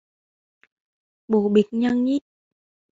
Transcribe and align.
Bồ 1.27 1.49
bịch 1.49 1.73
nhăng 1.73 2.03
nhít 2.03 2.23